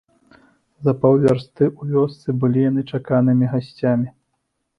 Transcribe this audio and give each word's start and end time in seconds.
За 0.87 0.93
паўвярсты 1.03 1.63
ў 1.79 1.83
вёсцы 1.99 2.27
былі 2.45 2.65
яны 2.71 2.81
чаканымі 2.95 3.45
гасцямі. 3.53 4.07